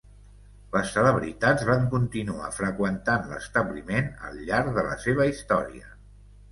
Les 0.75 0.93
celebritats 0.95 1.65
van 1.67 1.85
continuar 1.91 2.49
freqüentant 2.57 3.29
l'establiment 3.35 4.13
al 4.31 4.43
llarg 4.51 4.75
de 4.81 4.89
la 4.91 5.01
seva 5.07 5.31
història. 5.35 5.97